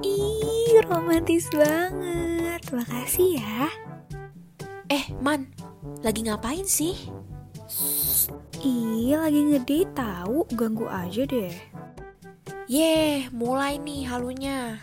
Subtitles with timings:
[0.00, 2.62] Ih, romantis banget.
[2.72, 3.68] Makasih ya.
[4.90, 5.50] Eh, Man,
[6.00, 6.96] lagi ngapain sih?
[8.60, 11.54] Ih, lagi ngedate tahu, ganggu aja deh.
[12.70, 14.78] Yeh, mulai nih halunya.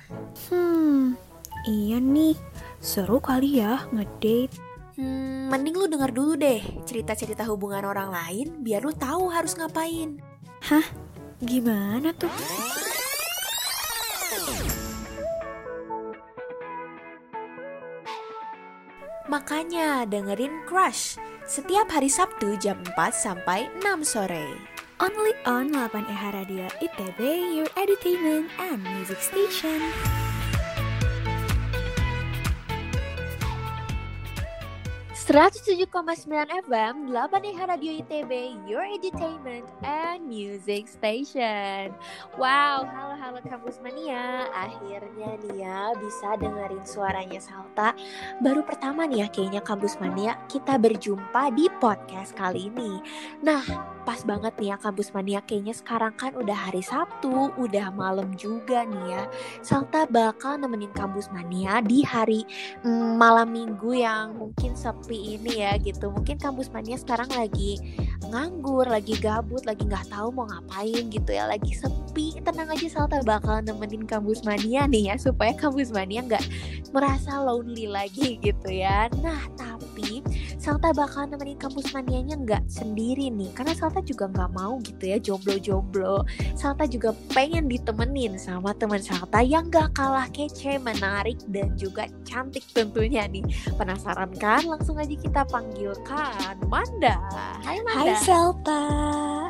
[0.52, 1.16] Hmm,
[1.64, 2.36] iya nih.
[2.84, 4.52] Seru kali ya ngedate.
[4.98, 6.58] Hmm, mending lu denger dulu deh
[6.90, 10.18] cerita-cerita hubungan orang lain biar lu tahu harus ngapain.
[10.66, 10.84] Hah?
[11.38, 12.34] Gimana tuh?
[19.30, 24.50] Makanya dengerin Crush setiap hari Sabtu jam 4 sampai 6 sore.
[24.98, 27.22] Only on 8 EH Radio ITB,
[27.54, 29.78] your entertainment and music station.
[36.16, 38.32] Sembilan FM 8 EH Radio ITB
[38.64, 41.92] Your Entertainment and Music Station.
[42.40, 47.92] Wow, halo-halo Kampus Mania Akhirnya nih ya bisa dengerin suaranya Salta.
[48.40, 53.04] Baru pertama nih ya kayaknya Kampus Mania kita berjumpa di podcast kali ini.
[53.44, 53.68] Nah,
[54.08, 58.88] pas banget nih ya Kampus Mania Kayaknya sekarang kan udah hari Sabtu, udah malam juga
[58.88, 59.24] nih ya.
[59.60, 62.48] Salta bakal nemenin Kampus Mania di hari
[62.88, 66.08] mm, malam minggu yang mungkin sepi ini ya gitu.
[66.14, 67.82] Mungkin kampus mania sekarang lagi
[68.30, 71.50] nganggur lagi gabut lagi nggak tahu mau ngapain gitu ya.
[71.50, 72.40] Lagi sepi.
[72.46, 76.46] Tenang aja Salta bakal nemenin kampus mania nih ya supaya kampus mania nggak
[76.96, 79.12] merasa lonely lagi gitu ya.
[79.20, 80.22] Nah tapi
[80.62, 83.50] Salta bakal nemenin kampus manianya nggak sendiri nih.
[83.58, 86.26] Karena Salta juga nggak mau gitu ya jomblo-jomblo.
[86.54, 92.64] Salta juga pengen ditemenin sama teman Salta yang gak kalah kece menarik dan juga cantik
[92.72, 93.46] tentunya nih.
[93.78, 94.66] Penasaran kan?
[94.66, 97.18] Langsung aja kita panggilkan Manda.
[97.64, 98.02] Hai Manda.
[98.02, 98.84] Hai Salta.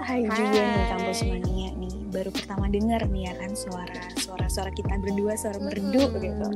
[0.04, 0.36] Hai, Hai.
[0.36, 5.36] juga nih kampus mania nih baru pertama denger nih ya kan suara suara-suara kita berdua
[5.36, 6.18] suara merdu hmm.
[6.24, 6.48] gitu.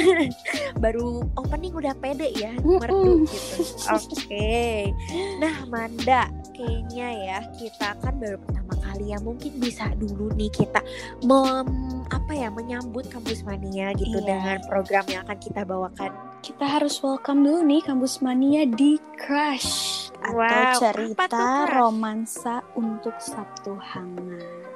[0.84, 3.62] Baru opening udah pede ya merdu gitu.
[3.92, 4.16] Oke.
[4.26, 4.80] Okay.
[5.38, 10.80] nah Manda kayaknya ya kita kan baru pertama kali ya mungkin bisa dulu nih kita
[11.24, 11.68] mem
[12.12, 14.28] apa ya menyambut kampus mania gitu iya.
[14.28, 16.12] dengan program yang akan kita bawakan
[16.44, 23.72] kita harus welcome dulu nih kampus mania di Crush atau wow, cerita romansa untuk Sabtu
[23.80, 24.70] hangat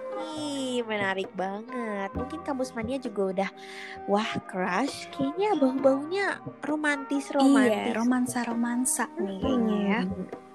[0.83, 2.11] menarik banget.
[2.13, 3.51] Mungkin kampus mania juga udah
[4.11, 5.09] wah crush.
[5.15, 6.27] Kayaknya bau-baunya
[6.65, 7.89] romantis romantis.
[7.89, 10.01] Iya, romansa romansa nih kayaknya ya.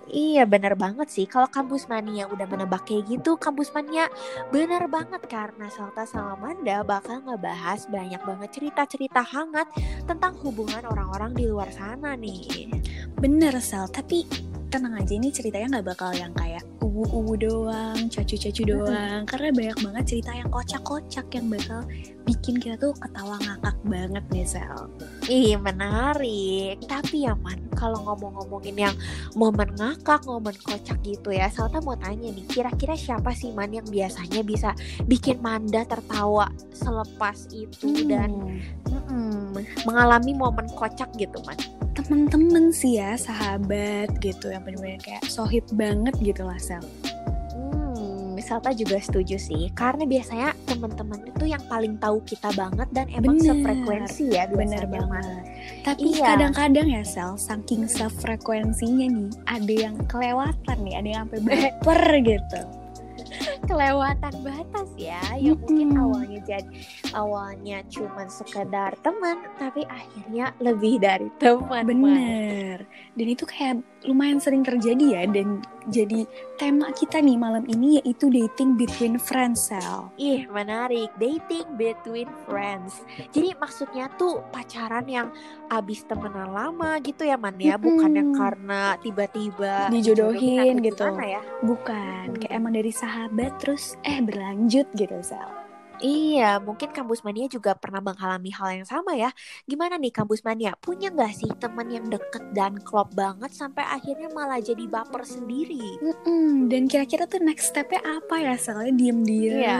[0.09, 1.29] Iya bener banget sih.
[1.29, 4.09] Kalau kampus mania udah menebak kayak gitu Kampus mania
[4.49, 5.21] bener banget.
[5.29, 9.69] Karena Salta sama Manda bakal ngebahas banyak banget cerita-cerita hangat
[10.09, 12.73] Tentang hubungan orang-orang di luar sana nih.
[13.21, 13.85] Bener Sal.
[13.93, 16.61] Tapi tenang aja ini ceritanya nggak bakal yang kayak
[16.99, 19.23] uwu-uwu doang, cacu-cacu doang.
[19.23, 21.81] Karena banyak banget cerita yang kocak-kocak yang bakal
[22.27, 24.89] bikin kita tuh ketawa ngakak banget nih Sel.
[25.31, 26.81] Ih menarik.
[26.85, 28.95] Tapi ya man, kalau ngomong-ngomongin yang
[29.33, 33.87] momen ngakak, momen kocak gitu ya, Salta mau tanya nih, kira-kira siapa sih man yang
[33.87, 34.75] biasanya bisa
[35.07, 38.07] bikin Manda tertawa selepas itu hmm.
[38.11, 38.29] dan
[38.91, 39.55] hmm,
[39.87, 41.57] mengalami momen kocak gitu man?
[42.03, 46.79] Temen-temen sih ya sahabat gitu yang benar-benar kayak sohib banget gitu lah sel.
[47.51, 53.11] Hmm, Salta juga setuju sih karena biasanya teman-teman itu yang paling tahu kita banget dan
[53.11, 55.43] emang bener, sefrekuensi ya bener banget.
[55.83, 56.35] Tapi iya.
[56.35, 62.61] kadang-kadang ya sel saking sefrekuensinya nih ada yang kelewatan nih ada yang sampai baper gitu
[63.69, 65.69] kelewatan batas ya yang hmm.
[65.69, 66.69] mungkin awalnya jadi
[67.13, 74.63] awalnya cuman sekedar teman tapi akhirnya lebih dari teman bener dan itu kayak lumayan sering
[74.63, 76.23] terjadi ya dan jadi
[76.55, 80.07] tema kita nih malam ini yaitu dating between friends Sel.
[80.15, 83.03] Ih menarik dating between friends.
[83.35, 85.27] Jadi maksudnya tuh pacaran yang
[85.67, 91.03] abis temenan lama gitu ya man ya, bukan yang karena tiba-tiba dijodohin gitu.
[91.19, 91.41] Ya?
[91.59, 95.58] Bukan, kayak emang dari sahabat terus eh berlanjut gitu Sel.
[96.05, 99.29] Iya, mungkin kampus mania juga pernah mengalami hal yang sama ya.
[99.71, 100.71] Gimana nih kampus mania?
[100.83, 105.75] Punya nggak sih teman yang deket dan klop banget sampai akhirnya malah jadi baper sendiri?
[106.03, 108.53] Mm-mm, dan kira-kira tuh next stepnya apa ya?
[108.63, 109.75] Soalnya diem-diem iya.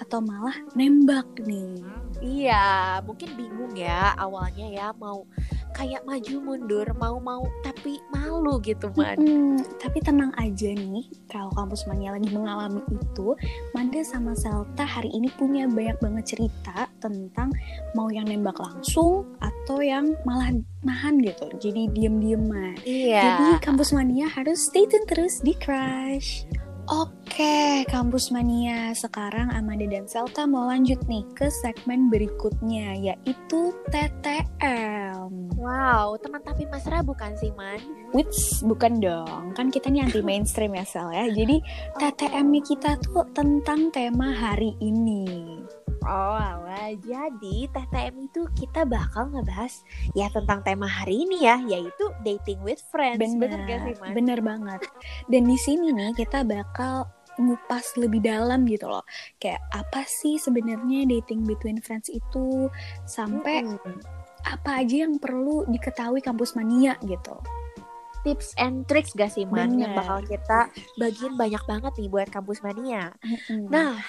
[0.00, 1.96] atau malah nembak nih?
[2.22, 5.26] Iya, mungkin bingung ya awalnya ya mau
[5.74, 9.18] kayak maju mundur mau-mau tapi malu gitu man.
[9.18, 13.34] Hmm, tapi tenang aja nih kalau kampus mania lagi mengalami itu
[13.74, 17.50] Manda sama Selta hari ini punya banyak banget cerita tentang
[17.98, 20.54] mau yang nembak langsung atau yang malah
[20.86, 22.78] nahan gitu jadi diem-dieman.
[22.86, 23.22] Iya.
[23.24, 26.46] Jadi kampus mania harus stay tune terus di Crush.
[26.84, 28.94] Oke, Oke, Kampus Mania.
[28.94, 35.50] Sekarang Amanda dan Selta mau lanjut nih ke segmen berikutnya, yaitu TTM.
[35.58, 37.82] Wow, teman tapi mesra bukan sih, Man?
[38.14, 41.26] Which bukan dong, kan kita nih anti mainstream ya Sel ya.
[41.26, 41.58] Jadi
[41.98, 45.58] TTM kita tuh tentang tema hari ini.
[46.06, 49.82] Oh alah, jadi TTM itu kita bakal ngebahas
[50.14, 53.18] ya tentang tema hari ini ya, yaitu dating with friends.
[53.18, 54.14] Bener, gak sih, Man?
[54.14, 54.86] bener banget.
[55.26, 57.10] Dan di sini nih kita bakal
[57.40, 59.02] ngupas lebih dalam gitu loh.
[59.38, 62.70] Kayak apa sih sebenarnya dating between friends itu
[63.04, 63.98] sampai Mm-mm.
[64.44, 67.34] apa aja yang perlu diketahui kampus mania gitu.
[68.24, 69.76] tips and tricks gak sih, Man?
[69.76, 70.00] Yang Bener.
[70.00, 70.60] bakal kita
[70.96, 73.12] bagiin banyak banget nih buat kampus mania.
[73.20, 73.68] Mm-mm.
[73.68, 74.00] Nah,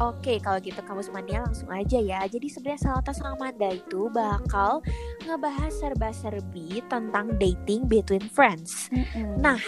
[0.00, 2.24] oke kalau gitu kampus mania langsung aja ya.
[2.24, 4.80] Jadi sebenarnya Salta sama Amanda itu bakal
[5.28, 8.88] ngebahas serba-serbi tentang dating between friends.
[8.88, 9.36] Mm-mm.
[9.36, 9.60] Nah,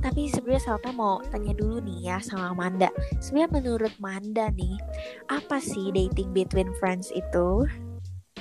[0.00, 2.88] tapi sebenarnya Salta mau tanya dulu nih ya sama Amanda.
[3.18, 4.76] Sebenarnya menurut Manda nih,
[5.32, 7.64] apa sih dating between friends itu?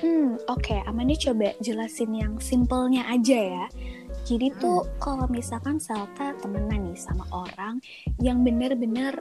[0.04, 3.66] Hmm, oke, Amanda coba jelasin yang simpelnya aja ya.
[4.24, 7.80] Jadi tuh kalau misalkan Salta temenan nih sama orang
[8.24, 9.20] yang bener-bener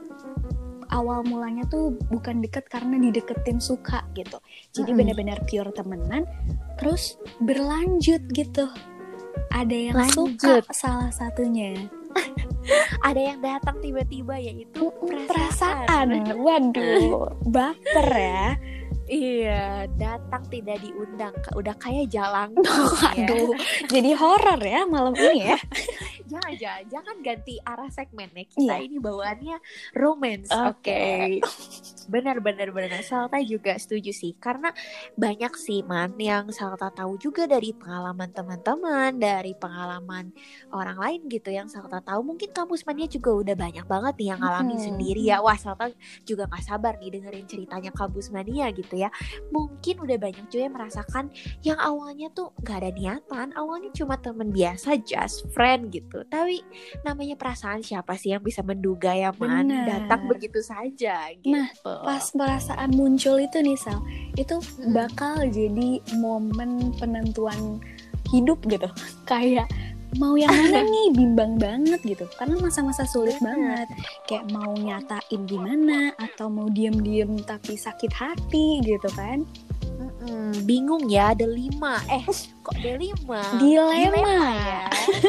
[0.93, 4.37] awal mulanya tuh bukan deket karena dideketin suka gitu.
[4.71, 4.99] Jadi Mm-mm.
[4.99, 6.23] bener-bener pure temenan,
[6.77, 8.69] terus berlanjut gitu.
[9.49, 10.63] Ada yang suka Lanjut.
[10.73, 11.89] salah satunya.
[13.03, 18.55] Ada yang datang tiba-tiba yaitu Perasaan, waduh, baper ya.
[19.03, 21.35] Iya, datang tidak diundang.
[21.53, 22.55] Udah kayak jalan.
[23.19, 23.27] ya.
[23.27, 23.51] Waduh,
[23.91, 25.59] jadi horor ya malam ini ya.
[26.33, 28.45] Jangan, jangan, jangan ganti arah segmennya.
[28.49, 28.85] Kita Iya.
[28.89, 29.57] ini bawaannya
[29.93, 30.49] romance.
[30.49, 30.81] Oke.
[30.83, 31.03] Oke.
[32.03, 32.99] Benar, benar, benar.
[32.99, 34.35] Salta juga setuju sih.
[34.35, 34.75] Karena
[35.15, 40.35] banyak sih, Man, yang Salta tahu juga dari pengalaman teman-teman, dari pengalaman
[40.75, 42.27] orang lain gitu yang Salta tahu.
[42.35, 42.51] Mungkin
[42.83, 44.87] mania juga udah banyak banget nih yang ngalamin Mm-mm.
[44.91, 45.39] sendiri ya.
[45.39, 45.91] Wah, Salta
[46.27, 49.07] juga gak sabar nih dengerin ceritanya kampus mania gitu ya.
[49.53, 51.25] Mungkin udah banyak juga yang merasakan
[51.63, 53.55] yang awalnya tuh gak ada niatan.
[53.55, 56.22] Awalnya cuma temen biasa, just friend gitu.
[56.23, 56.59] Tapi
[57.01, 59.67] namanya perasaan siapa sih yang bisa menduga ya, Man?
[59.67, 59.85] Bener.
[59.85, 61.49] Datang begitu saja gitu.
[61.49, 63.99] Nah, Pas perasaan muncul itu nih Sal,
[64.33, 64.91] itu Mm.
[64.91, 67.79] bakal jadi momen penentuan
[68.29, 68.87] hidup gitu.
[69.29, 69.67] Kayak
[70.13, 72.29] mau yang mana nih bimbang banget gitu.
[72.37, 73.81] Karena masa-masa sulit Bener.
[73.81, 73.87] banget.
[74.25, 79.41] Kayak mau nyatain gimana atau mau diem-diem tapi sakit hati gitu kan.
[80.23, 81.99] Mm-mm, bingung ya, ada lima.
[82.07, 82.23] Eh,
[82.63, 83.41] kok ada lima?
[83.59, 84.39] Dilema.
[84.55, 84.83] ya.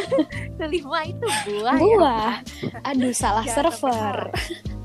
[0.62, 1.74] Delima itu buah.
[1.74, 2.32] ya, Buah.
[2.86, 4.30] Aduh, salah server.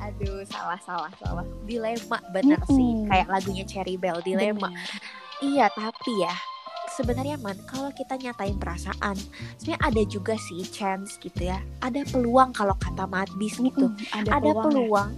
[0.01, 1.45] Aduh, salah, salah, salah.
[1.63, 2.91] Dilema bener sih.
[2.97, 3.05] Mm-mm.
[3.05, 4.73] Kayak lagunya Cherry Bell, dilema.
[4.73, 4.97] Bener.
[5.39, 6.33] Iya, tapi ya
[6.89, 9.15] sebenarnya man kalau kita nyatain perasaan
[9.55, 14.41] sebenarnya ada juga sih chance gitu ya ada peluang kalau kata Madbis gitu Mm-mm, Ada,
[14.41, 14.63] ada peluang ya.
[14.67, 15.09] peluang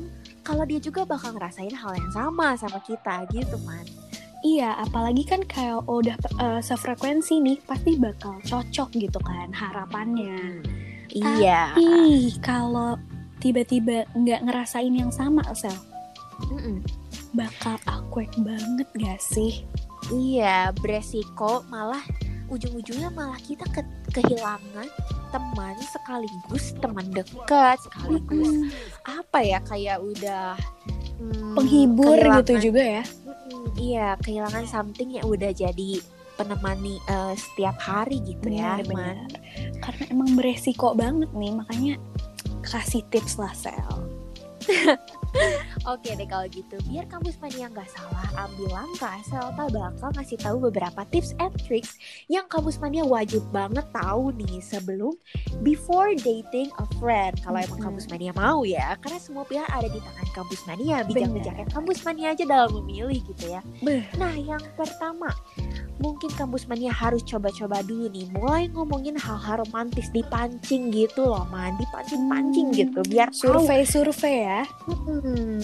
[0.45, 3.88] kalau dia juga bakal ngerasain hal yang sama sama kita gitu man
[4.41, 10.65] Iya, apalagi kan kayak udah uh, sefrekuensi nih, pasti bakal cocok gitu kan harapannya.
[11.13, 12.97] iya Ih, kalau
[13.38, 15.73] tiba-tiba nggak ngerasain yang sama, Sel,
[16.49, 16.81] Mm-mm.
[17.31, 19.61] bakal awkward banget gak sih?
[20.09, 22.01] iya beresiko malah
[22.49, 24.89] ujung-ujungnya malah kita ke- kehilangan
[25.31, 28.67] teman sekaligus teman dekat sekaligus Mm-mm.
[29.07, 30.59] apa ya kayak udah
[31.15, 33.03] mm, Penghibur gitu juga ya.
[33.77, 36.01] Iya kehilangan something yang udah jadi
[36.39, 38.89] penemani eh, setiap hari gitu ya Man.
[38.89, 39.17] Benar-benar.
[39.83, 41.93] Karena emang beresiko banget nih, makanya
[42.65, 43.93] kasih tips lah, Sel.
[45.89, 50.69] Oke deh kalau gitu, biar kampus mania nggak salah ambil langkah, Selta bakal ngasih tahu
[50.69, 51.97] beberapa tips and tricks
[52.29, 55.15] yang kampus mania wajib banget tahu nih sebelum
[55.65, 57.39] before dating a friend.
[57.41, 61.65] Kalau emang kampus mania mau ya, karena semua pihak ada di tangan kampus mania, bijak-bijaknya
[61.65, 61.73] Bener.
[61.73, 63.61] kampus mania aja dalam memilih gitu ya.
[63.81, 64.05] Beh.
[64.21, 65.33] Nah yang pertama,
[65.97, 71.73] mungkin kampus mania harus coba-coba dulu nih, mulai ngomongin hal-hal romantis dipancing gitu loh, man,
[71.81, 72.77] dipancing-pancing Hmm.
[72.77, 74.61] gitu, biar tahu Survei-survei ya.
[75.21, 75.61] Hmm,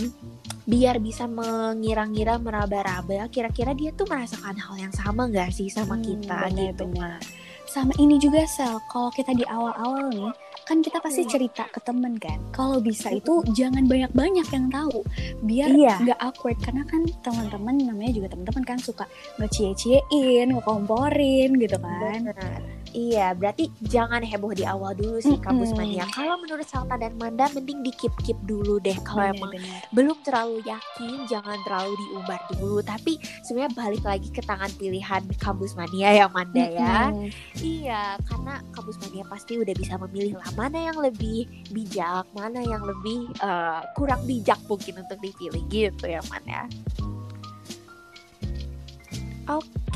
[0.63, 6.05] biar bisa mengira-ngira meraba-raba kira-kira dia tuh merasakan hal yang sama gak sih sama Hmm,
[6.05, 7.19] kita gitu benar-benar.
[7.67, 10.31] Sama ini juga Sel, kalau kita di awal-awal nih,
[10.63, 11.31] kan kita pasti Hmm.
[11.31, 12.39] cerita ke temen kan.
[12.55, 15.03] Kalau bisa itu jangan banyak-banyak yang tahu,
[15.43, 15.95] biar Iya.
[15.99, 16.57] nggak awkward.
[16.63, 19.03] Karena kan teman-teman namanya juga teman-teman kan suka
[19.37, 22.23] ngecie-ciein, ngekomporin gitu kan.
[22.23, 22.61] Benar.
[22.96, 26.00] Iya, berarti jangan heboh di awal dulu sih kampus Mm-mm.
[26.00, 26.06] mania.
[26.12, 28.96] Kalau menurut Salta dan Manda, mending di keep keep dulu deh.
[29.03, 29.84] Kalau emang Bener-bener.
[29.91, 32.79] belum terlalu yakin, jangan terlalu diumbar dulu.
[32.82, 37.12] Tapi sebenarnya balik lagi ke tangan pilihan kampus mania ya Manda ya.
[37.12, 37.29] Mm-mm.
[37.60, 42.82] Iya, karena kampus mania pasti udah bisa memilih lah mana yang lebih bijak, mana yang
[42.86, 46.63] lebih eh, kurang bijak mungkin untuk dipilih gitu ya Man ya.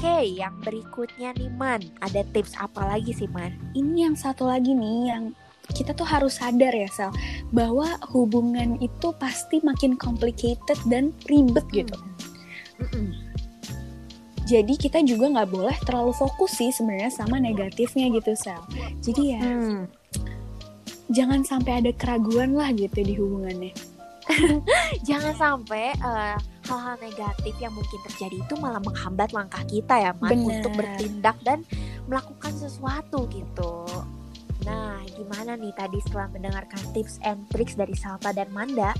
[0.01, 3.53] Oke, yang berikutnya nih Man, ada tips apa lagi sih Man?
[3.77, 5.37] Ini yang satu lagi nih yang
[5.77, 7.13] kita tuh harus sadar ya Sal
[7.53, 11.93] bahwa hubungan itu pasti makin complicated dan ribet gitu.
[12.81, 13.13] Mm-mm.
[14.49, 18.65] Jadi kita juga nggak boleh terlalu fokus sih sebenarnya sama negatifnya gitu Sal.
[19.05, 19.85] Jadi ya Hmm.
[21.13, 23.77] jangan sampai ada keraguan lah gitu di hubungannya.
[25.05, 26.37] Jangan sampai eh,
[26.71, 30.63] hal-hal negatif yang mungkin terjadi itu malah menghambat langkah kita ya Man Bener.
[30.63, 31.67] untuk bertindak dan
[32.07, 33.83] melakukan sesuatu gitu.
[34.63, 38.93] Nah, gimana nih tadi setelah mendengarkan tips and tricks dari Salta dan Manda?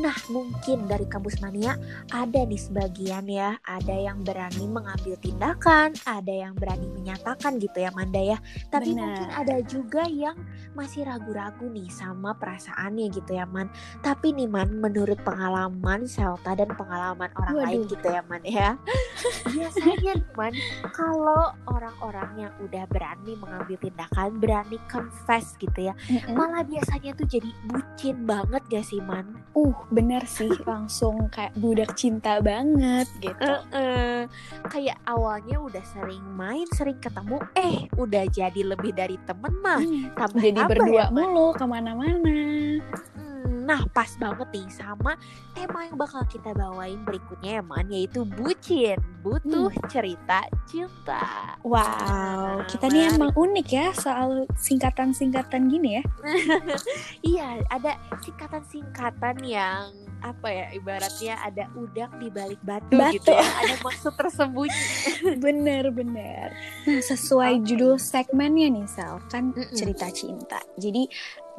[0.00, 1.76] Nah, mungkin dari kampus mania
[2.08, 7.92] ada nih sebagian ya, ada yang berani mengambil tindakan, ada yang berani menyatakan gitu ya
[7.92, 8.38] Manda ya.
[8.72, 9.04] Tapi Benar.
[9.04, 10.32] mungkin ada juga yang
[10.72, 13.68] masih ragu-ragu nih sama perasaannya gitu ya Man.
[14.00, 17.66] Tapi nih Man, menurut pengalaman Salta dan pengalaman orang Waduh.
[17.68, 18.80] lain gitu ya Man ya.
[19.52, 20.56] Biasanya Man,
[20.96, 26.32] kalau orang-orang yang udah berani mengambil tindakan, berani confess gitu ya, Mm-mm.
[26.32, 29.36] malah biasanya tuh jadi bucin banget gak sih Man?
[29.52, 33.52] Uh, bener sih langsung kayak budak cinta banget gitu.
[33.72, 34.28] Eh,
[34.68, 39.80] kayak awalnya udah sering main, sering ketemu, eh udah jadi lebih dari temen mah.
[39.80, 42.38] Hmm, Tambah Jadi tambah berdua ya, mulu ke mana-mana.
[43.72, 45.16] Hmm, Nah pas banget nih sama
[45.56, 52.92] tema yang bakal kita bawain berikutnya ya Man Yaitu bucin, butuh cerita cinta Wow, kita
[52.92, 56.02] nih emang unik ya soal singkatan-singkatan gini ya.
[57.32, 59.88] Iya ada singkatan-singkatan yang
[60.22, 63.16] apa ya ibaratnya ada udang di balik batu, Batu.
[63.18, 64.82] gitu ya Ada maksud tersembunyi
[65.44, 66.52] Bener-bener.
[66.84, 67.64] Nah, sesuai Oke.
[67.72, 69.72] judul segmennya nih Sal, kan Mm-mm.
[69.74, 70.60] cerita cinta.
[70.76, 71.08] Jadi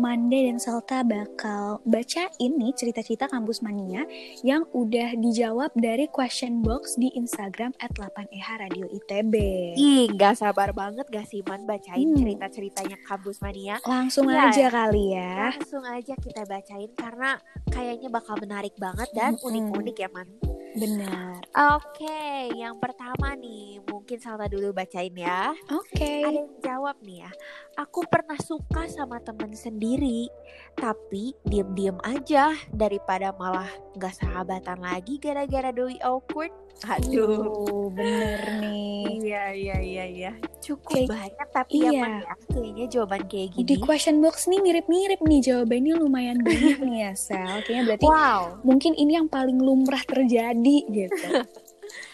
[0.02, 4.10] Manda dan Salta bakal bacain nih cerita-cerita kampus mania
[4.42, 9.34] yang udah dijawab dari question box di Instagram at 8EH Radio ITB.
[9.78, 12.18] Ih gak sabar banget gak sih Man bacain Hmm.
[12.18, 15.54] cerita-ceritanya Kampus Mania Langsung Iya, aja kali ya.
[15.54, 17.38] Langsung aja kita bacain karena
[17.70, 20.28] kayaknya bakal menarik banget dan unik-unik ya Man
[20.74, 21.46] Benar.
[21.78, 25.54] Oke, yang pertama nih, mungkin Salta dulu bacain ya.
[25.70, 26.26] Oke.
[26.26, 27.32] Ada yang jawab nih ya.
[27.78, 30.30] Aku pernah suka sama temen sendiri,
[30.74, 36.63] tapi diem-diem aja daripada malah nggak sahabatan lagi gara-gara doi awkward.
[36.84, 37.88] Aduh.
[37.90, 39.24] Bener nih.
[39.24, 40.32] Iya iya iya iya.
[40.60, 42.04] Cukup Kayak- banyak tapi ya iya.
[42.20, 42.34] Ya.
[42.46, 43.76] Kayaknya jawaban kayak Di gini.
[43.80, 47.62] question box nih mirip-mirip nih jawabannya lumayan banyak nih ya Sel.
[47.62, 48.42] Kayaknya berarti Wow.
[48.62, 51.28] mungkin ini yang paling lumrah terjadi gitu.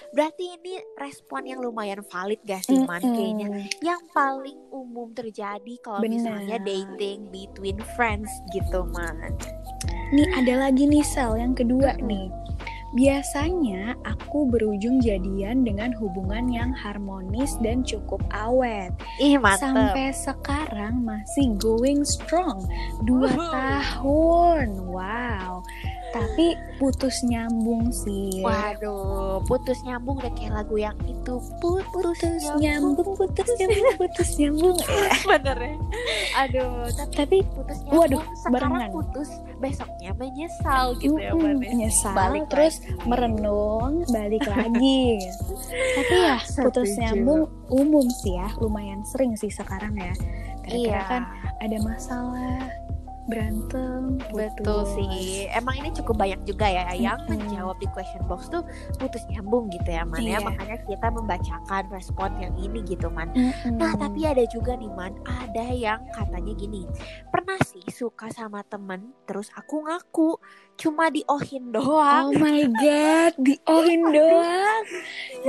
[0.09, 3.45] Berarti ini respon yang lumayan valid gak sih Man kayaknya.
[3.47, 3.69] Mm-mm.
[3.79, 9.37] yang paling umum terjadi kalau misalnya dating between friends gitu man.
[10.09, 12.09] Nih ada lagi nih Sel yang kedua Mm-mm.
[12.09, 12.25] nih.
[12.89, 18.89] Biasanya aku berujung jadian dengan hubungan yang harmonis dan cukup awet.
[19.21, 19.69] Ih mantep.
[19.69, 22.65] Sampai sekarang masih going strong.
[23.05, 23.53] Dua Wuhu.
[23.53, 24.67] tahun.
[24.89, 25.61] Wow.
[26.09, 28.39] Tapi putus nyambung sih.
[28.39, 34.77] Waduh, putus nyambung udah kayak lagu yang itu putus, Putus nyambung, putus nyambung, putus nyambung.
[35.29, 35.75] Bener ya.
[36.39, 38.91] Aduh, tapi, Tapi putus nyambung waduh, sekarang barengan.
[38.91, 41.67] putus besoknya menyesal gitu ya Mm-mm, Man ya.
[41.67, 43.03] menyesal Balik terus lagi.
[43.03, 45.19] merenung balik lagi
[45.99, 47.01] tapi ya putus Setuju.
[47.03, 50.15] nyambung umum sih ya lumayan sering sih sekarang ya
[50.63, 50.95] Iya.
[50.95, 51.23] karena kan
[51.59, 52.55] ada masalah
[53.29, 54.97] berantem Betul putus.
[54.97, 55.45] sih.
[55.53, 58.65] Emang ini cukup banyak juga ya yang menjawab di question box tuh
[58.97, 60.41] putus nyambung gitu ya Man ya.
[60.41, 60.49] Iya.
[60.49, 63.29] Makanya kita membacakan respon yang ini gitu Man.
[63.37, 63.77] Mm-mm.
[63.77, 66.83] Nah tapi ada juga nih Man, ada yang katanya gini,
[67.29, 70.41] pernah sih suka sama temen, terus aku ngaku
[70.79, 72.31] cuma diohin doang.
[72.31, 74.83] oh my god diohin doang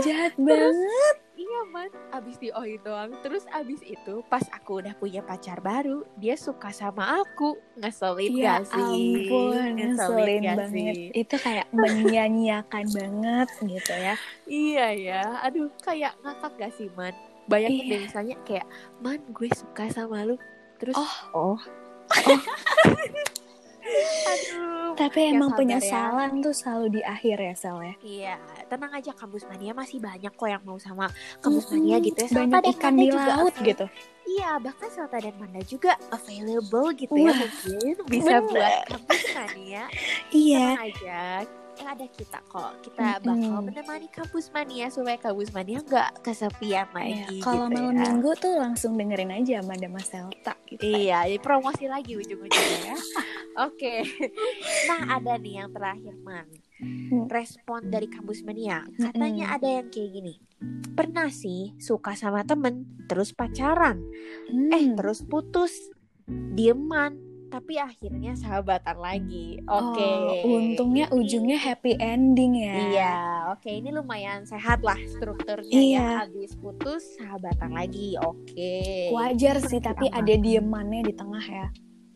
[0.02, 1.16] jahat banget
[1.60, 6.32] Iya Man, abis diohin doang, terus abis itu pas aku udah punya pacar baru, dia
[6.32, 9.28] suka sama aku, ngeselin ya gak sih?
[9.28, 11.12] ampun ngeselin gak banget sih?
[11.12, 14.14] itu kayak menyanyiakan banget gitu ya
[14.48, 17.12] Iya ya, aduh kayak ngakak gak sih Man?
[17.44, 17.92] Bayangin Iya.
[17.92, 20.40] deh misalnya kayak, Man gue suka sama lu,
[20.80, 21.12] terus Oh.
[21.36, 21.60] oh
[23.90, 24.92] Aduh.
[24.92, 25.56] Tapi Ya, emang ya.
[25.56, 27.94] penyesalan tuh selalu di akhir ya Sel ya.
[28.00, 28.34] Iya,
[28.66, 32.28] tenang aja kampus mania masih banyak kok yang mau sama kampus mania gitu ya.
[32.28, 33.86] Salta Banyak dan ikan Manda di juga laut avail- gitu.
[34.30, 38.42] Iya, bahkan Salta dan Manda juga available gitu ya Wah, mungkin bisa bener.
[38.46, 39.84] buat kampus mania.
[40.30, 40.66] Iya.
[40.68, 41.20] Tenang aja,
[41.80, 42.72] ya ada kita kok.
[42.82, 43.64] Kita bakal Mm-mm.
[43.66, 46.94] menemani kampus mania supaya kampus mania nggak kesepian Iya,
[47.24, 47.36] lagi.
[47.40, 48.00] Kalau gitu malam ya.
[48.04, 50.80] minggu tuh langsung dengerin aja Amanda Mas Selta gitu.
[50.80, 52.96] Iya, jadi promosi lagi ujung-ujungnya ya.
[53.66, 54.04] Oke.
[54.86, 56.46] Nah, ada nih yang terakhir, Man.
[56.78, 57.26] Hmm.
[57.26, 58.84] Respon dari kampus mania.
[58.94, 60.34] Katanya ada yang kayak gini.
[60.90, 64.00] Pernah sih suka sama temen, terus pacaran,
[64.68, 64.96] eh Hmm.
[64.96, 65.72] terus putus,
[66.26, 67.16] dieman,
[67.50, 69.58] tapi akhirnya sahabatan lagi.
[69.66, 70.00] Oke.
[70.00, 72.74] Oh, untungnya Ini- ujungnya happy ending ya.
[72.88, 73.14] Iya,
[73.52, 75.98] oke ini lumayan sehat lah strukturnya Iya.
[75.98, 76.08] ya.
[76.24, 78.14] Habis putus sahabatan lagi.
[78.16, 79.10] Oke.
[79.10, 80.22] Wajar sih, tapi Aman.
[80.22, 81.68] ada diemannya di tengah ya.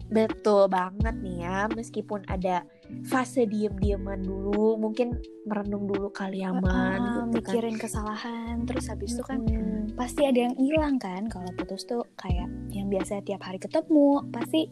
[0.05, 2.63] Betul banget nih ya, meskipun ada
[3.09, 5.17] fase diem-dieman dulu, mungkin
[5.49, 7.29] merenung dulu kali aman gitu kan.
[7.33, 9.97] mikirin kesalahan, terus habis itu kan Mm-mm.
[9.97, 14.69] pasti ada yang hilang kan kalau putus tuh kayak yang biasa tiap hari ketemu pasti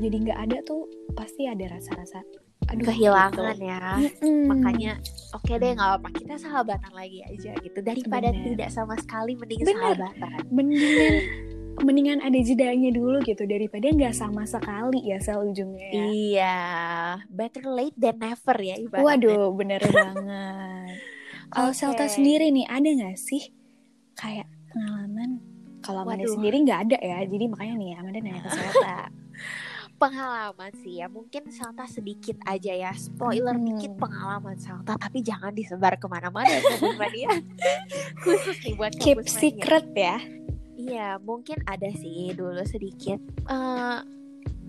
[0.00, 2.24] jadi nggak ada tuh pasti ada rasa-rasa
[2.70, 3.68] aduh kehilangan gitu.
[3.68, 3.80] ya.
[3.98, 4.46] Mm-mm.
[4.48, 4.92] Makanya
[5.34, 8.44] oke deh nggak apa-apa kita sahabatan lagi aja gitu daripada Bener.
[8.54, 9.98] tidak sama sekali mending Bener.
[9.98, 10.38] sahabatan.
[10.48, 11.14] mendingan
[11.82, 16.04] mendingan ada jedanya dulu gitu daripada nggak sama sekali ya sel ujungnya ya.
[16.12, 16.60] Iya,
[17.32, 19.06] better late than never ya ibaratnya.
[19.08, 20.96] Waduh, bener banget.
[21.52, 21.76] Kalau Oke.
[21.76, 23.52] Selta sendiri nih, ada nggak sih
[24.16, 25.40] kayak pengalaman?
[25.82, 28.96] Kalau Amanda sendiri nggak ada ya, jadi makanya nih Amanda nanya ke Selta.
[30.02, 33.66] pengalaman sih ya mungkin Salta sedikit aja ya spoiler Hmm.
[33.68, 36.58] dikit pengalaman Salta tapi jangan disebar ke mana-mana ya
[36.92, 37.30] mania
[38.22, 39.30] khusus nih buat Keep mania.
[39.32, 40.16] secret ya.
[40.74, 44.00] iya mungkin ada sih dulu sedikit eh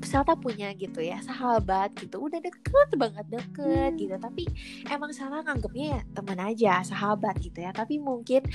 [0.03, 3.97] Salta punya gitu ya sahabat gitu udah deket banget deket Hmm.
[3.97, 4.43] gitu tapi
[4.85, 8.45] emang Salta nganggepnya ya teman aja sahabat gitu ya tapi mungkin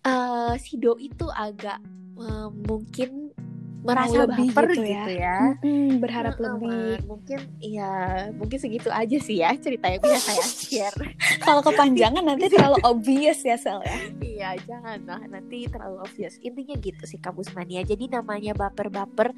[0.00, 1.80] eh si Do itu agak
[2.18, 3.30] eh, mungkin
[3.82, 5.04] merasa lebih baper gitu gitu, ya.
[5.08, 5.36] ya.
[5.62, 6.90] Mm-mm, berharap Heeh, lebih.
[7.06, 7.92] Mungkin ya
[8.34, 10.98] mungkin segitu aja sih ya cerita yang bisa saya share
[11.40, 13.98] Kalau kepanjangan nanti terlalu obvious ya Sel ya.
[14.20, 19.34] iya jangan lah nanti terlalu obvious intinya gitu sih kampus mania jadi namanya baper-baper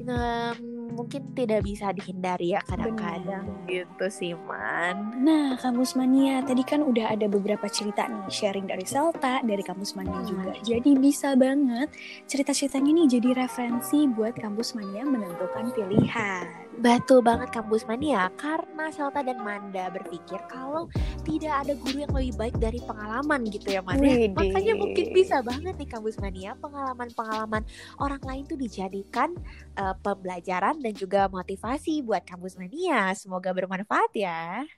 [0.00, 6.84] em, mungkin tidak bisa dihindari ya kadang-kadang gitu sih man Nah, Kampus Mania tadi kan
[6.84, 10.28] udah ada beberapa cerita nih sharing dari Selta, dari Kampus Mania Hmm.
[10.28, 10.52] juga.
[10.60, 11.88] Jadi bisa banget
[12.28, 16.63] cerita-ceritanya nih jadi referensi buat Kampus Mania menentukan pilihan.
[16.74, 20.90] Betul banget kampus mania karena Salta dan Manda berpikir kalau
[21.22, 24.04] tidak ada guru yang lebih baik dari pengalaman gitu ya Manda.
[24.04, 24.34] Widih.
[24.34, 27.62] Makanya mungkin bisa banget nih kampus mania pengalaman-pengalaman
[28.02, 29.32] orang lain tuh dijadikan
[29.78, 33.14] eh, pembelajaran dan juga motivasi buat kampus mania.
[33.16, 34.68] Semoga bermanfaat ya.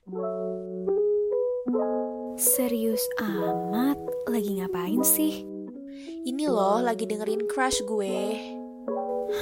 [2.37, 3.99] Serius amat,
[4.31, 5.43] lagi ngapain sih?
[6.27, 8.19] Ini loh lagi dengerin crush gue.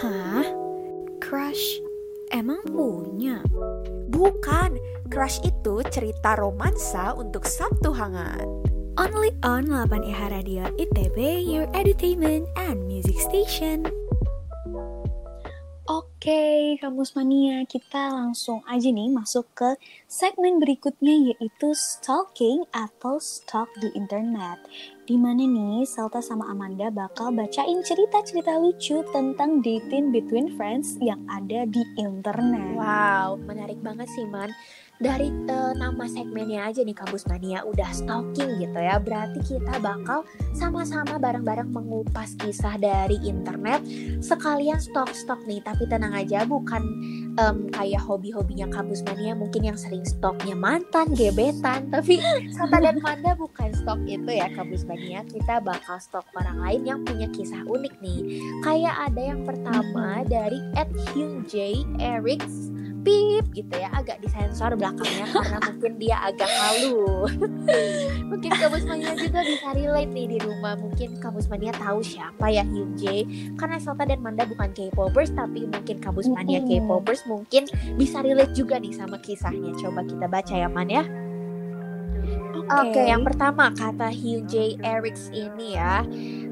[0.01, 0.47] Hah?
[1.21, 1.84] Crush?
[2.31, 3.43] Emang punya?
[4.09, 4.79] Bukan,
[5.11, 8.45] crush itu cerita romansa untuk Sabtu hangat.
[8.95, 13.91] Only on 8EH Radio ITB, your entertainment and music station.
[15.85, 19.77] Oke, Kampus Mania, kita langsung aja nih masuk ke
[20.09, 24.65] segmen berikutnya yaitu stalking atau stalk di internet.
[25.05, 31.21] Di mana nih Salta sama Amanda bakal bacain cerita-cerita lucu tentang dating between friends yang
[31.29, 32.81] ada di internet.
[32.81, 34.49] Wow, menarik banget sih Man.
[35.03, 39.03] Dari eh, nama segmennya aja nih Kampus Mania udah stalking gitu ya.
[39.03, 40.23] Berarti kita bakal
[40.55, 43.83] sama-sama bareng-bareng mengupas kisah dari internet
[44.23, 45.59] sekalian stalk-stalk nih.
[45.67, 46.83] Tapi tenang aja bukan
[47.35, 51.91] em, kayak hobi-hobinya Kampus Mania mungkin yang sering stalknya mantan, gebetan.
[51.91, 52.23] Tapi
[52.55, 55.27] Santa dan Manda bukan stalk itu ya Kampus Mania.
[55.27, 58.21] Kita bakal stalk orang lain yang punya kisah unik nih.
[58.63, 61.83] Kayak ada yang pertama dari Ed Hyun J.
[61.99, 62.71] Erics
[63.05, 67.29] pip gitu ya agak disensor belakangnya karena mungkin dia agak halu
[68.31, 70.75] mungkin kampus mania juga bisa relate nih di rumah.
[70.79, 73.25] Mungkin kampus mania tahu siapa ya Hyun Jae.
[73.55, 76.61] Karena Salta dan Manda bukan K-popers tapi mungkin kampus mania.
[76.65, 79.77] K-popers mungkin bisa relate juga nih sama kisahnya.
[79.79, 81.24] Coba kita baca ya Man ya
[82.65, 86.01] Oke, yang pertama kata Hyun Jae Erics ini ya,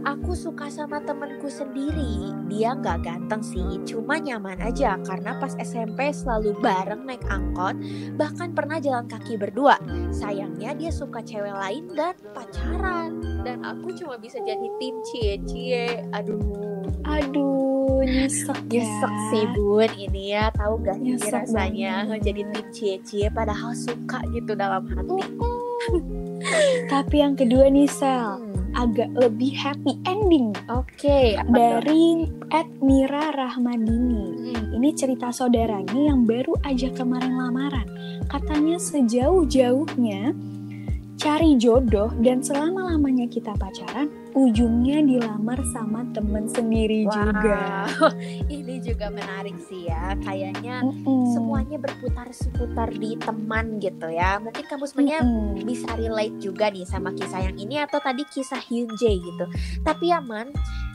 [0.04, 2.36] aku suka sama temenku sendiri.
[2.52, 7.80] Dia nggak ganteng sih, cuma nyaman aja karena pas SMP selalu bareng naik angkot,
[8.20, 9.80] bahkan pernah jalan kaki berdua.
[10.12, 16.04] Sayangnya dia suka cewek lain dan pacaran, dan aku cuma bisa jadi tim cie cie.
[16.12, 18.84] Aduh, Aduh, nyesek ya.
[18.84, 22.20] Nyesek sih bun ini ya tahu gak sih Nyesek rasanya banget.
[22.30, 25.18] jadi tim cie-cie padahal suka gitu dalam hati.
[26.92, 31.52] Tapi yang kedua nih Sel, Hmm, agak lebih happy ending Oke, tuh?
[31.52, 34.54] dari Ed Mira Rahmadini.
[34.56, 37.84] Hmm, Ini cerita saudaranya yang baru aja kemarin lamaran.
[38.32, 40.32] Katanya sejauh-jauhnya
[41.20, 47.12] cari jodoh dan selama-lamanya kita pacaran, ujungnya dilamar sama temen sendiri Wow.
[47.12, 47.60] juga.
[48.52, 50.16] ini juga menarik sih ya.
[50.18, 51.32] Kayaknya Mm-mm.
[51.32, 54.36] semuanya berputar seputar di teman gitu ya.
[54.38, 55.60] Mungkin kamu semuanya Mm-mm.
[55.62, 59.44] bisa relate juga nih sama kisah yang ini atau tadi kisah Hyun Jae gitu.
[59.80, 60.48] Tapi ya man,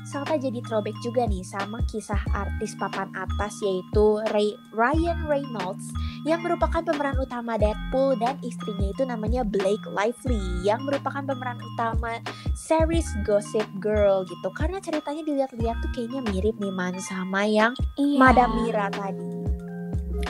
[0.08, 5.92] Salta jadi throwback juga nih sama kisah artis papan atas yaitu Ray, Ryan Reynolds
[6.24, 12.24] yang merupakan pemeran utama Deadpool dan istrinya itu namanya Blake Lively yang merupakan pemeran utama
[12.56, 14.48] series Gossip Girl gitu.
[14.56, 18.16] Karena ceritanya dilihat-lihat tuh kayaknya mirip nih man sama yang Iya.
[18.16, 19.47] Madam Mira tadi.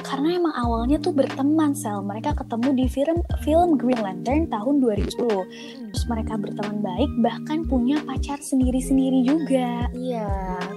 [0.07, 1.99] Karena emang awalnya tuh berteman Sel.
[1.99, 5.91] Mereka ketemu di film film Green Lantern tahun 2010.
[5.91, 9.91] Terus mereka berteman baik, bahkan punya pacar sendiri-sendiri juga.
[9.91, 10.27] Iya,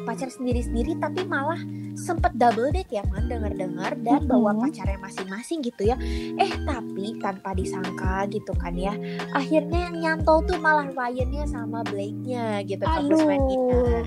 [0.03, 1.63] pacar sendiri-sendiri tapi malah
[1.95, 4.31] sempet double date ya man dengar-dengar dan Mm-mm.
[4.31, 5.97] bawa pacarnya masing-masing gitu ya.
[6.35, 8.99] Eh tapi tanpa disangka gitu kan ya.
[9.31, 13.29] Akhirnya yang nyantol tuh malah Ryan-nya sama Blake-nya gitu kampus Aduh.
[13.31, 14.01] Manila.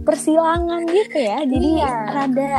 [0.02, 1.38] Persilangan gitu ya.
[1.42, 1.92] Jadi Iya.
[2.08, 2.50] rada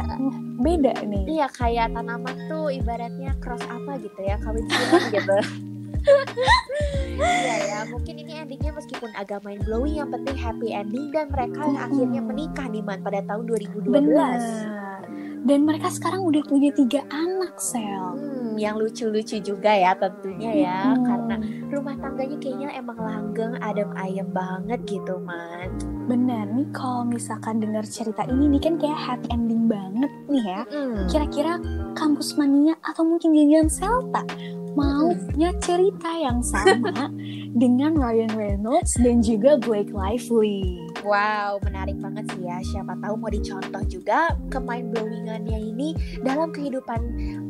[0.57, 1.23] beda nih.
[1.29, 5.37] Iya kayak tanaman tuh ibaratnya cross apa gitu ya kawin silang gitu.
[7.13, 11.61] Iya ya, mungkin ini endingnya meskipun agak mind blowing yang penting happy ending dan mereka
[11.61, 11.79] Mm-mm.
[11.79, 13.87] akhirnya menikah nih man pada tahun 2012.
[13.87, 14.39] Benar.
[15.43, 18.15] Dan mereka sekarang udah punya tiga anak Sel.
[18.15, 21.03] Hmm, yang lucu-lucu juga ya tentunya ya Mm-mm.
[21.03, 21.35] karena
[21.67, 25.67] rumah tangganya kayaknya emang langgeng adem ayem banget gitu man.
[26.07, 30.61] Benar nih kalau misalkan dengar cerita ini nih kan kayak happy ending banget nih ya.
[30.71, 31.05] Hmm.
[31.11, 31.59] Kira-kira
[31.93, 34.23] kampus mania atau mungkin jajan Selta
[34.73, 37.09] maunya cerita yang sama
[37.61, 40.81] dengan Ryan Reynolds dan juga Blake Lively.
[41.05, 42.57] Wow, menarik banget sih ya.
[42.63, 45.89] Siapa tahu mau dicontoh juga ke mind blowingannya ini
[46.23, 47.01] dalam kehidupan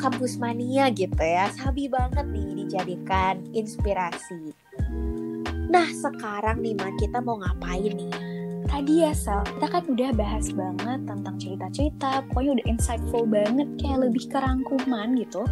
[0.02, 1.48] kampus mania gitu ya.
[1.54, 4.52] Sabi banget nih dijadikan inspirasi.
[5.74, 8.33] Nah, sekarang nih Man, kita mau ngapain nih?
[8.68, 14.10] Tadi ya Sel, kita kan udah bahas banget tentang cerita-cerita, pokoknya udah insightful banget, kayak
[14.10, 15.44] lebih ke rangkuman gitu,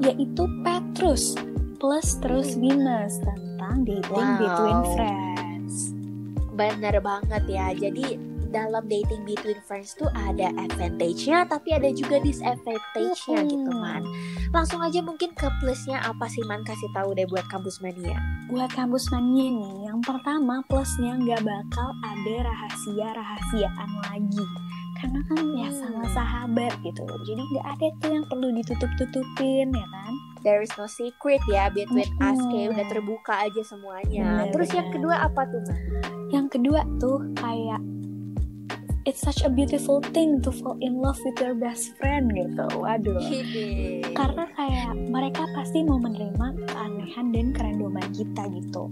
[0.00, 1.34] yaitu Petrus
[1.76, 4.40] plus terus minus tentang dating Wow.
[4.40, 5.74] between friends.
[6.54, 7.66] Bener banget ya.
[7.74, 8.16] Jadi
[8.54, 13.50] dalam dating between friends tuh ada advantage-nya tapi ada juga disadvantage-nya Mm-mm.
[13.50, 14.06] gitu man.
[14.54, 18.14] Langsung aja mungkin ke plusnya apa sih man kasih tahu deh buat kampus mania.
[18.46, 24.44] Buat kampus mania nih, yang pertama plusnya nggak bakal ada rahasia-rahasiaan lagi.
[24.94, 25.80] Karena kan ya Hmm.
[25.82, 30.14] sama sahabat gitu, jadi nggak ada tuh yang perlu ditutup-tutupin ya kan.
[30.44, 32.50] There is no secret ya between us Mm-mm.
[32.52, 34.44] kayak udah terbuka aja semuanya.
[34.44, 35.80] Bener, Terus yang kedua apa tuh man?
[36.30, 37.80] Yang kedua tuh kayak
[39.04, 42.64] it's such a beautiful thing to fall in love with your best friend gitu.
[42.72, 43.20] Waduh.
[44.16, 48.88] Karena kayak mereka pasti mau menerima keanehan dan kerandoman kita gitu.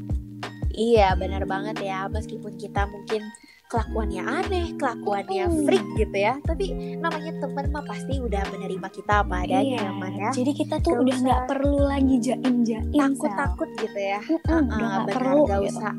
[0.73, 3.23] Iya benar banget ya meskipun kita mungkin
[3.65, 5.65] kelakuannya aneh, kelakuannya Mm.
[5.65, 6.37] freak gitu ya.
[6.39, 6.67] Tapi
[6.99, 10.29] namanya temen mah pasti udah menerima kita apa adanya Iya, ya man ya.
[10.31, 12.93] Jadi kita tuh Gak udah nggak perlu lagi jaim-jaim.
[12.93, 14.21] Takut-takut gitu ya.
[14.21, 15.73] Mm-mm, Ah, udah benar perlu gak gitu.
[15.75, 15.93] usah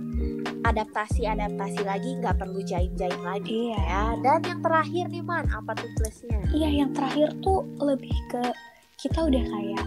[0.64, 3.80] adaptasi adaptasi lagi nggak perlu jaim-jaim lagi Iya.
[3.82, 8.44] ya dan yang terakhir nih man apa tuh plusnya Iya, yang terakhir tuh lebih ke
[8.96, 9.86] kita udah kayak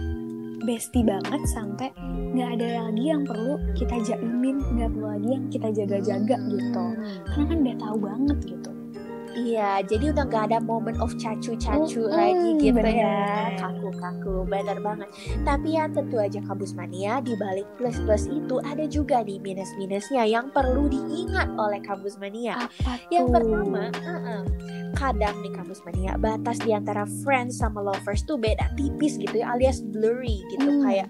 [0.63, 1.89] bestie banget sampai
[2.33, 6.85] nggak ada lagi yang perlu kita jaimin, nggak perlu lagi yang kita jaga-jaga gitu.
[7.29, 8.76] Karena kan udah tahu banget gitu.
[9.37, 13.05] Iya, jadi udah nggak ada moment of cacu-cacu Mm-mm, lagi gitu bener.
[13.05, 15.09] ya, kaku-kaku, bener banget.
[15.45, 20.49] Tapi ya tentu aja kampus mania di balik plus-plus itu ada juga nih minus-minusnya yang
[20.49, 22.57] perlu diingat oleh kampus mania.
[22.57, 23.13] Apa tuh?
[23.13, 24.41] Yang pertama, uh-uh,
[24.97, 29.53] kadang di kampus mania batas di antara friends sama lovers tuh beda tipis gitu ya,
[29.53, 30.81] alias blurry gitu, Hmm.
[30.81, 31.07] kayak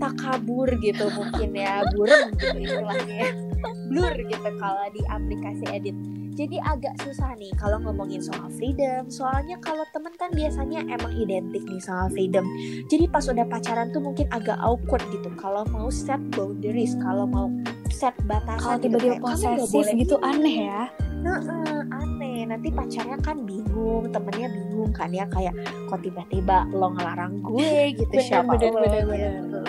[0.00, 3.30] takabur gitu mungkin ya, burem gitu istilahnya, ya.
[3.92, 5.96] blur gitu kalau di aplikasi edit.
[6.36, 9.08] Jadi agak susah nih kalau ngomongin soal freedom.
[9.08, 12.44] Soalnya kalau temen kan biasanya emang identik nih soal freedom.
[12.92, 15.32] Jadi pas udah pacaran tuh mungkin agak awkward gitu.
[15.40, 17.48] Kalau mau set boundaries, kalau mau
[17.88, 18.60] set batasan.
[18.60, 20.82] Kalau gitu, tiba-tiba kayak, "Kamu nggak posesif gitu ini." aneh ya.
[21.26, 22.38] Heeh, aneh.
[22.44, 25.56] Nanti pacarnya kan bingung, temennya bingung kan ya kayak
[25.88, 29.60] kok tiba-tiba lo ngelarang gue gitu Bener, siapa bener, lo bener, gitu.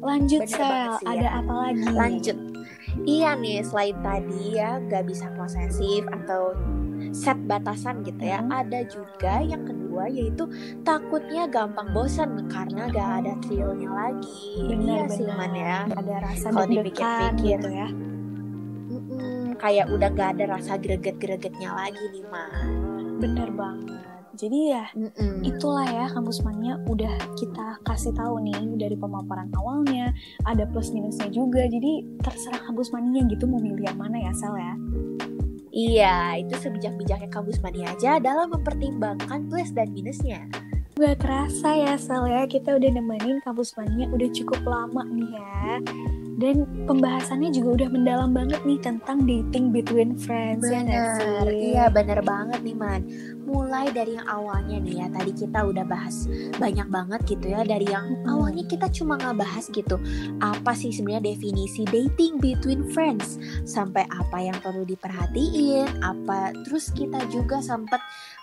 [0.00, 1.38] Lanjut Bener Sel, banget sih, ada ya.
[1.42, 1.84] apa lagi?
[1.92, 2.49] Lanjut.
[3.08, 6.52] Iya nih, selain tadi ya gak bisa posesif atau
[7.16, 8.44] set batasan gitu ya.
[8.46, 10.44] Ada juga yang kedua yaitu
[10.84, 14.68] takutnya gampang bosan karena gak ada thrillnya lagi.
[14.68, 15.88] iya sih man ya.
[15.88, 17.56] Ada rasa Kalau dipikir-pikir.
[17.56, 17.88] gitu ya.
[18.90, 22.50] Mm-mm, kayak udah gak ada rasa greget-gregetnya lagi nih man.
[23.20, 24.09] Bener banget.
[24.40, 25.44] Jadi ya Mm-mm.
[25.44, 30.16] itulah ya kampus mania udah kita kasih tahu nih dari pemaparan awalnya
[30.48, 34.56] ada plus minusnya juga jadi terserah kampus mania gitu mau milih yang mana ya Sel
[34.56, 34.74] ya
[35.70, 40.50] Iya, itu sebijak-bijaknya kampus mania aja dalam mempertimbangkan plus dan minusnya.
[40.98, 45.78] Gak kerasa ya Sel ya kita udah nemenin kampus mania udah cukup lama nih ya
[46.40, 51.76] dan pembahasannya juga udah mendalam banget nih tentang dating between friends ya Bener, sih?
[51.76, 53.04] iya bener banget nih man.
[53.50, 57.66] Mulai dari yang awalnya nih ya, tadi kita udah bahas banyak banget gitu ya.
[57.66, 59.98] Dari yang awalnya kita cuma ngebahas gitu,
[60.38, 66.54] apa sih sebenarnya definisi dating between friends, sampai apa yang perlu diperhatiin, apa.
[66.62, 67.98] Terus kita juga sempat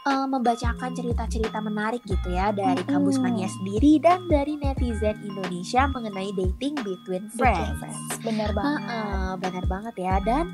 [0.07, 2.91] eh, membacakan cerita-cerita menarik gitu ya dari Mm-mm.
[2.95, 7.77] kampus mania sendiri dan dari netizen Indonesia mengenai dating between Between friends.
[7.83, 7.99] friends.
[8.23, 8.81] Bener banget.
[8.87, 10.45] Heeh, benar banget ya dan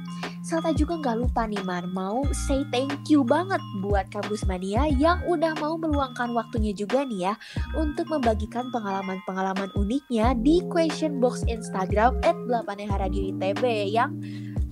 [0.44, 5.24] Salta juga nggak lupa nih Man mau say thank you banget buat kampus mania yang
[5.24, 7.34] udah mau meluangkan waktunya juga nih ya
[7.80, 14.20] untuk membagikan pengalaman-pengalaman uniknya di question box Instagram at 8 Radio ITB yang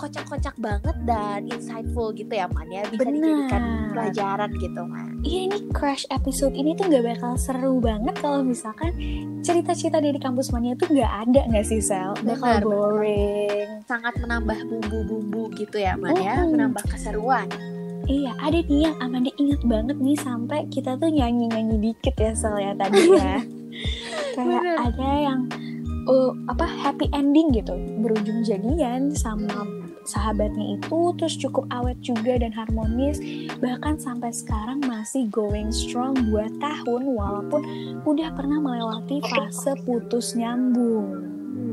[0.01, 3.89] kocak-kocak banget dan insightful gitu ya Man ya bisa dijadikan Benar.
[3.93, 5.21] pelajaran gitu Man.
[5.21, 8.97] Iya ini crash episode ini tuh gak bakal seru banget kalau misalkan
[9.45, 12.17] cerita-cerita dari kampus mania tuh gak ada gak sih Sel?
[12.25, 13.85] Bakal boring.
[13.85, 17.45] Sangat menambah bumbu-bumbu gitu ya Man ya, menambah keseruan.
[18.09, 22.57] Iya ada nih yang Amanda inget banget nih sampai kita tuh nyanyi-nyanyi dikit ya Sel
[22.57, 23.37] ya tadi ya.
[24.35, 24.75] Kayak Bener.
[24.81, 25.39] ada yang
[26.09, 32.51] oh, apa happy ending gitu berujung jadian sama sahabatnya itu terus cukup awet juga dan
[32.51, 33.21] harmonis
[33.61, 37.61] bahkan sampai sekarang masih going strong buat tahun walaupun
[38.03, 41.30] udah pernah melewati fase putus nyambung.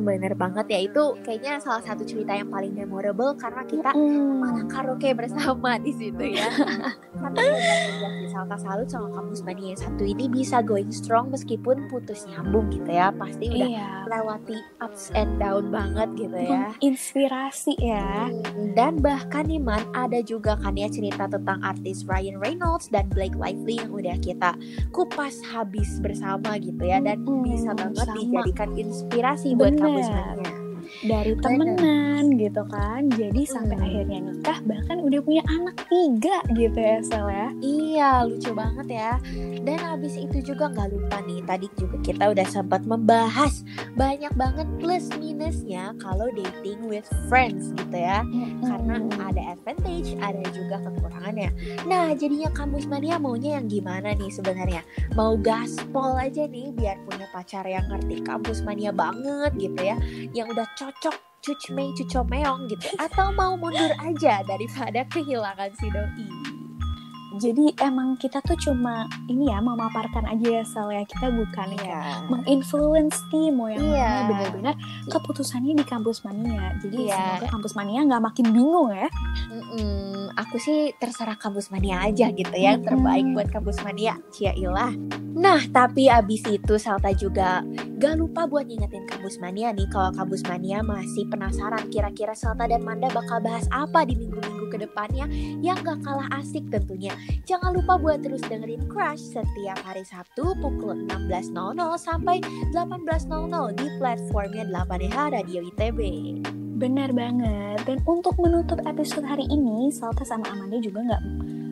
[0.08, 4.40] Hmm, bener banget ya itu kayaknya salah satu cerita yang paling memorable karena kita Hmm.
[4.40, 6.48] malah karaoke bersama di situ ya.
[7.18, 12.68] Tapi sih Salta salut sama kampus yang satu ini bisa going strong meskipun putus nyambung
[12.68, 13.10] gitu ya.
[13.10, 16.70] Pasti udah Iya, melewati ups and down banget gitu ya.
[16.78, 18.28] inspirasi ya.
[18.28, 23.10] Hmm, Dan bahkan nih Man ada juga kan ya cerita tentang artis Ryan Reynolds dan
[23.10, 24.54] Blake Lively yang udah kita
[24.90, 28.16] kupas habis bersama gitu ya dan Mm-mm, bisa banget sama.
[28.16, 30.36] dijadikan inspirasi buat kampus Bener.
[30.36, 30.57] mania.
[31.00, 31.42] Dari Bener.
[31.78, 33.86] temenan gitu kan jadi sampai Hmm.
[33.86, 39.12] akhirnya nikah bahkan udah punya anak tiga gitu ya Sel ya Iya, lucu banget ya.
[39.58, 44.62] Dan habis itu juga nggak lupa nih, tadi juga kita udah sempat membahas banyak banget
[44.78, 48.22] plus minusnya kalau dating with friends gitu ya.
[48.62, 51.50] Karena ada advantage, ada juga kekurangannya.
[51.84, 54.86] Nah, jadinya kampus mania maunya yang gimana nih sebenarnya?
[55.18, 59.98] Mau gaspol aja nih biar punya pacar yang ngerti kampus mania banget gitu ya.
[60.30, 60.87] Yang udah cocok
[61.44, 62.88] cucmei cucomeong gitu.
[62.98, 66.57] Atau mau mundur aja daripada kehilangan si doi
[67.38, 71.06] jadi emang kita tuh cuma ini ya memaparkan aja ya Sel ya.
[71.06, 72.02] Kita bukan kayak Iya.
[72.28, 74.10] menginfluence nih mau yang Iya.
[74.10, 74.74] mana benar-benar
[75.08, 76.74] keputusannya di kampus mania.
[76.82, 77.16] Jadi Iya.
[77.38, 79.08] semoga kampus mania nggak makin bingung ya.
[79.48, 82.76] Mm-mm, aku sih terserah kampus mania aja gitu ya.
[82.76, 84.92] Yang terbaik buat kampus mania Cia ilah.
[85.38, 87.62] Nah tapi abis itu Salta juga
[87.98, 89.86] gak lupa buat ngingetin kampus mania nih.
[89.88, 94.78] Kalau kampus mania masih penasaran kira-kira Salta dan Manda bakal bahas apa di minggu-minggu ke
[94.82, 95.30] depannya
[95.62, 97.14] yang gak kalah asik tentunya
[97.44, 104.64] jangan lupa buat terus dengerin Crush setiap hari Sabtu pukul 16.00 sampai 18.00 di platformnya
[104.68, 106.00] 8H Radio ITB
[106.78, 107.82] Benar banget.
[107.90, 111.22] Dan untuk menutup episode hari ini, Salta sama Amanda juga nggak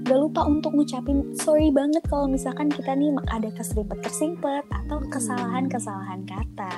[0.07, 6.73] nggak lupa untuk ngucapin sorry banget kalau misalkan kita nih ada keserimpet-keserimpet atau kesalahan-kesalahan kata.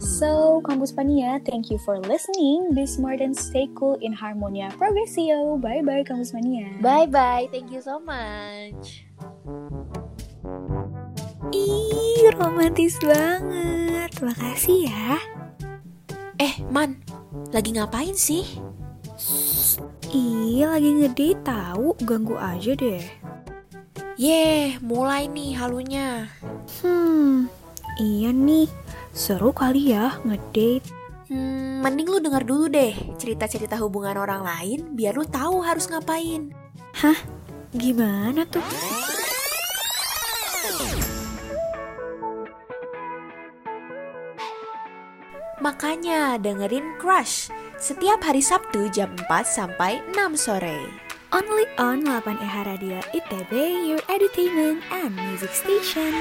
[0.00, 2.72] So, Kampus Pania, thank you for listening.
[2.72, 5.60] Be smart and stay cool in Harmonia Progressio.
[5.60, 6.64] Bye-bye, Kampus Mania.
[6.80, 9.04] bye bye thank you so much
[11.52, 14.08] Ih, romantis banget.
[14.24, 15.20] Makasih ya.
[16.40, 17.02] Eh, Man,
[17.52, 18.46] lagi ngapain sih?
[20.12, 23.00] Ih, lagi ngedate tahu, ganggu aja deh.
[24.20, 26.28] Yeh, mulai nih halunya.
[26.84, 27.48] Hmm,
[27.96, 28.68] iya nih.
[29.16, 30.84] Seru kali ya ngedate.
[31.32, 36.52] Hmm, mending lu denger dulu deh cerita-cerita hubungan orang lain biar lu tahu harus ngapain.
[37.72, 38.60] Gimana tuh?
[45.64, 47.48] Makanya dengerin Crush
[47.82, 50.86] setiap hari Sabtu jam 4 sampai 6 sore.
[51.34, 53.52] Only on 8 EH Radio ITB,
[53.90, 56.14] your entertainment and music station.